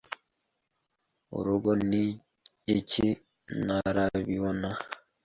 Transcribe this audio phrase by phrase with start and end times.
[1.37, 2.03] Urugo ni
[2.77, 3.07] iki?
[3.63, 4.69] Ntarabibona